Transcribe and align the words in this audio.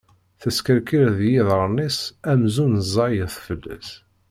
Teskerkir 0.41 1.03
deg 1.17 1.27
yiḍarren-is 1.33 1.99
amzun 2.31 2.73
ẓẓayit 2.91 3.35
fell-as. 3.45 3.89